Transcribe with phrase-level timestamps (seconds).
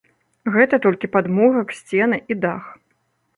[0.53, 2.63] Гэта толькі падмурак, сцены і дах.